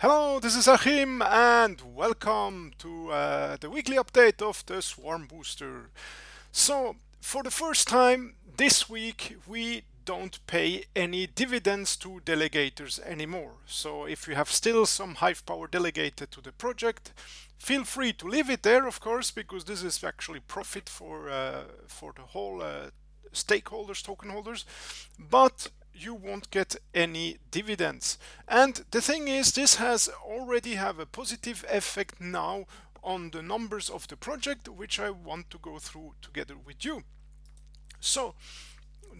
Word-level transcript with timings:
Hello, 0.00 0.38
this 0.38 0.54
is 0.54 0.68
Achim 0.68 1.22
and 1.22 1.82
welcome 1.92 2.72
to 2.78 3.10
uh, 3.10 3.56
the 3.56 3.68
weekly 3.68 3.96
update 3.96 4.40
of 4.40 4.64
the 4.66 4.80
Swarm 4.80 5.26
Booster. 5.26 5.90
So, 6.52 6.94
for 7.20 7.42
the 7.42 7.50
first 7.50 7.88
time 7.88 8.36
this 8.58 8.88
week 8.88 9.34
we 9.44 9.82
don't 10.04 10.38
pay 10.46 10.84
any 10.94 11.26
dividends 11.26 11.96
to 11.96 12.20
delegators 12.24 13.00
anymore. 13.00 13.54
So 13.66 14.04
if 14.04 14.28
you 14.28 14.36
have 14.36 14.52
still 14.52 14.86
some 14.86 15.16
Hive 15.16 15.44
power 15.44 15.66
delegated 15.66 16.30
to 16.30 16.40
the 16.40 16.52
project, 16.52 17.12
feel 17.58 17.82
free 17.82 18.12
to 18.12 18.28
leave 18.28 18.48
it 18.48 18.62
there 18.62 18.86
of 18.86 19.00
course 19.00 19.32
because 19.32 19.64
this 19.64 19.82
is 19.82 20.04
actually 20.04 20.40
profit 20.46 20.88
for 20.88 21.28
uh, 21.28 21.64
for 21.88 22.12
the 22.14 22.22
whole 22.22 22.62
uh, 22.62 22.90
stakeholders, 23.32 24.04
token 24.04 24.30
holders. 24.30 24.64
But 25.18 25.70
you 25.98 26.14
won't 26.14 26.50
get 26.50 26.76
any 26.94 27.38
dividends. 27.50 28.18
And 28.46 28.84
the 28.90 29.00
thing 29.00 29.28
is, 29.28 29.52
this 29.52 29.76
has 29.76 30.08
already 30.24 30.74
have 30.74 30.98
a 30.98 31.06
positive 31.06 31.64
effect 31.70 32.20
now 32.20 32.66
on 33.02 33.30
the 33.30 33.42
numbers 33.42 33.88
of 33.88 34.08
the 34.08 34.16
project, 34.16 34.68
which 34.68 34.98
I 34.98 35.10
want 35.10 35.50
to 35.50 35.58
go 35.58 35.78
through 35.78 36.14
together 36.20 36.56
with 36.56 36.84
you. 36.84 37.04
So 38.00 38.34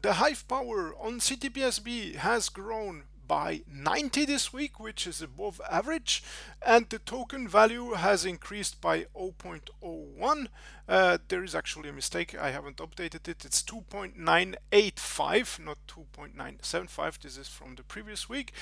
the 0.03 0.15
Hive 0.15 0.47
power 0.47 0.95
on 1.01 1.21
CTPSB 1.21 2.17
has 2.17 2.49
grown 2.49 3.05
by 3.29 3.61
90 3.73 4.25
this 4.25 4.53
week, 4.53 4.81
which 4.81 5.07
is 5.07 5.23
above 5.23 5.61
average, 5.71 6.25
and 6.67 6.89
the 6.89 6.99
token 6.99 7.47
value 7.47 7.93
has 7.93 8.25
increased 8.25 8.81
by 8.81 9.05
0.01. 9.15 10.49
Uh, 10.89 11.19
there 11.29 11.45
is 11.45 11.55
actually 11.55 11.91
a 11.91 11.93
mistake, 11.93 12.35
I 12.37 12.51
haven't 12.51 12.79
updated 12.79 13.29
it, 13.29 13.45
it's 13.45 13.63
2.985, 13.63 15.59
not 15.65 15.79
2.975, 15.87 17.21
this 17.21 17.37
is 17.37 17.49
from 17.49 17.75
the 17.75 17.83
previous 17.83 18.29
week. 18.29 18.55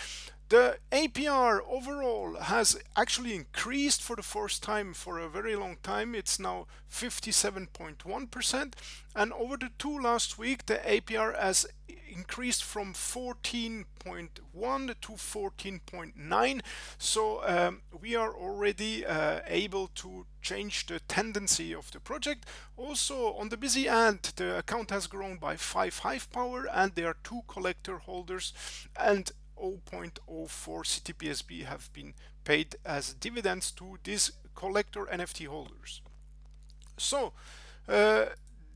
The 0.49 0.79
APR 0.93 1.61
overall 1.69 2.37
has 2.41 2.79
actually 2.97 3.35
increased 3.35 4.01
for 4.01 4.15
the 4.15 4.23
first 4.23 4.63
time 4.63 4.95
for 4.95 5.19
a 5.19 5.29
very 5.29 5.57
long 5.57 5.79
time. 5.83 6.15
It's 6.15 6.39
now 6.39 6.69
57.1%. 6.89 8.73
And 9.17 9.33
over 9.33 9.57
the 9.57 9.71
two 9.77 9.99
last 9.99 10.39
week, 10.39 10.67
the 10.67 10.77
APR 10.77 11.37
has 11.37 11.67
increased 12.17 12.65
from 12.65 12.95
14.1 12.95 13.85
to 15.01 15.13
14.9. 15.13 16.61
So 16.99 17.43
um, 17.47 17.83
we 18.01 18.17
are 18.17 18.35
already 18.35 19.05
uh, 19.05 19.41
able 19.47 19.89
to 19.97 20.27
change 20.41 20.87
the 20.87 21.01
tendency 21.01 21.75
of 21.75 21.91
the 21.91 22.01
project. 22.01 22.47
Also 22.77 23.35
on 23.35 23.51
the 23.51 23.57
busy 23.57 23.89
end, 23.89 24.33
the 24.37 24.59
account 24.59 24.91
has 24.91 25.07
grown 25.07 25.37
by 25.37 25.57
5 25.57 25.99
Hive 25.99 26.31
power 26.33 26.67
and 26.73 26.95
there 26.95 27.09
are 27.09 27.17
two 27.23 27.43
collector 27.49 27.99
holders 27.99 28.53
and 28.99 29.31
0.04 29.59 30.19
CTPSB 30.59 31.65
have 31.65 31.93
been 31.93 32.15
paid 32.45 32.77
as 32.85 33.15
dividends 33.15 33.71
to 33.73 33.99
these 34.05 34.33
collector 34.55 35.07
NFT 35.07 35.47
holders. 35.47 36.01
So 36.97 37.33
uh, 37.89 38.27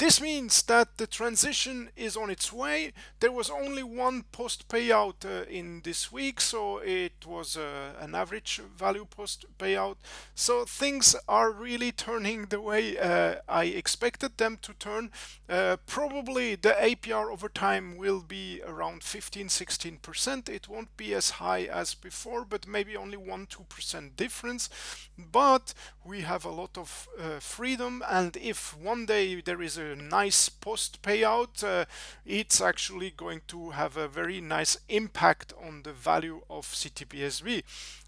this 0.01 0.19
means 0.19 0.63
that 0.63 0.97
the 0.97 1.07
transition 1.07 1.91
is 1.95 2.17
on 2.17 2.31
its 2.31 2.51
way. 2.51 2.93
There 3.21 3.31
was 3.31 3.51
only 3.51 3.83
one 3.83 4.25
post 4.33 4.67
payout 4.67 5.27
uh, 5.27 5.45
in 5.45 5.83
this 5.85 6.11
week, 6.11 6.41
so 6.41 6.79
it 6.79 7.27
was 7.27 7.55
uh, 7.55 7.93
an 8.01 8.15
average 8.15 8.63
value 8.79 9.05
post 9.05 9.45
payout. 9.59 9.97
So 10.35 10.65
things 10.65 11.15
are 11.29 11.53
really 11.53 11.93
turning 11.93 12.47
the 12.47 12.63
way 12.63 12.97
uh, 12.97 13.43
I 13.47 13.65
expected 13.65 14.39
them 14.39 14.57
to 14.63 14.73
turn. 14.73 15.11
Uh, 15.51 15.77
probably 15.87 16.55
the 16.55 16.77
APR 16.81 17.31
over 17.31 17.51
time 17.51 17.99
will 17.99 18.23
be 18.23 18.63
around 18.67 19.03
15-16%. 19.03 20.49
It 20.49 20.67
won't 20.67 20.97
be 20.97 21.13
as 21.13 21.31
high 21.31 21.65
as 21.65 21.93
before, 21.93 22.47
but 22.47 22.67
maybe 22.67 22.97
only 22.97 23.19
1-2% 23.19 24.17
difference. 24.17 24.71
But 25.19 25.75
we 26.03 26.23
have 26.23 26.47
a 26.47 26.51
lot 26.51 26.79
of 26.79 27.07
uh, 27.19 27.41
freedom, 27.41 28.03
and 28.09 28.35
if 28.39 28.75
one 28.75 29.05
day 29.05 29.43
there 29.43 29.61
is 29.61 29.77
a 29.77 29.90
nice 29.97 30.49
post 30.49 31.03
payout, 31.03 31.63
uh, 31.65 31.85
it's 32.25 32.61
actually 32.61 33.11
going 33.11 33.43
to 33.49 33.71
have 33.71 33.97
a 33.97 34.09
very 34.09 34.41
nice 34.41 34.79
impact 34.89 35.53
on 35.65 35.83
the 35.83 35.93
value 35.93 36.43
of 36.49 36.67
CTPSB. 36.67 37.63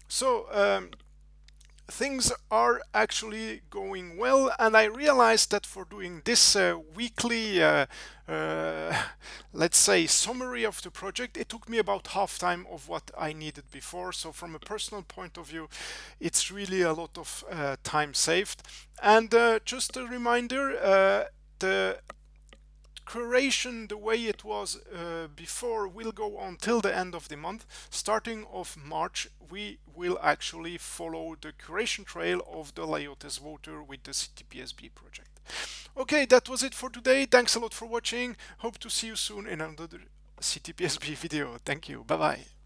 So 0.07 0.47
um, 0.51 0.91
things 1.87 2.31
are 2.49 2.81
actually 2.93 3.61
going 3.69 4.17
well 4.17 4.51
and 4.57 4.75
I 4.75 4.85
realized 4.85 5.51
that 5.51 5.65
for 5.65 5.85
doing 5.85 6.21
this 6.23 6.55
uh, 6.55 6.77
weekly 6.95 7.61
uh, 7.61 7.85
uh, 8.27 8.95
let's 9.53 9.77
say 9.77 10.07
summary 10.07 10.63
of 10.63 10.81
the 10.81 10.89
project 10.89 11.35
it 11.35 11.49
took 11.49 11.67
me 11.67 11.77
about 11.77 12.07
half 12.07 12.39
time 12.39 12.65
of 12.71 12.87
what 12.87 13.11
I 13.17 13.33
needed 13.33 13.65
before. 13.69 14.13
So 14.13 14.31
from 14.31 14.55
a 14.55 14.59
personal 14.59 15.03
point 15.03 15.37
of 15.37 15.47
view 15.47 15.67
it's 16.19 16.49
really 16.49 16.81
a 16.81 16.93
lot 16.93 17.17
of 17.17 17.43
uh, 17.51 17.75
time 17.83 18.13
saved. 18.13 18.63
And 19.01 19.33
uh, 19.35 19.59
just 19.65 19.97
a 19.97 20.05
reminder 20.05 20.77
uh, 20.81 21.23
the 21.63 21.97
curation 23.05 23.87
the 23.87 23.97
way 23.97 24.15
it 24.15 24.43
was 24.43 24.77
uh, 24.93 25.27
before 25.35 25.87
will 25.87 26.11
go 26.11 26.37
on 26.37 26.57
till 26.57 26.81
the 26.81 26.95
end 26.95 27.15
of 27.15 27.27
the 27.29 27.37
month. 27.37 27.65
Starting 27.89 28.45
of 28.51 28.75
March 28.77 29.29
we 29.49 29.77
will 29.95 30.17
actually 30.21 30.77
follow 30.77 31.35
the 31.39 31.53
curation 31.53 32.05
trail 32.05 32.41
of 32.51 32.73
the 32.75 32.85
Leiotes 32.85 33.39
voter 33.39 33.81
with 33.81 34.03
the 34.03 34.11
CTPSB 34.11 34.93
project. 34.93 35.39
Okay 35.95 36.25
that 36.25 36.49
was 36.49 36.63
it 36.63 36.73
for 36.73 36.89
today. 36.89 37.25
Thanks 37.25 37.55
a 37.55 37.59
lot 37.59 37.73
for 37.73 37.85
watching. 37.85 38.35
Hope 38.59 38.77
to 38.79 38.89
see 38.89 39.07
you 39.07 39.15
soon 39.15 39.47
in 39.47 39.61
another 39.61 40.01
CTPSB 40.41 41.15
video. 41.25 41.57
Thank 41.63 41.87
you. 41.89 42.03
Bye 42.03 42.17
bye 42.17 42.62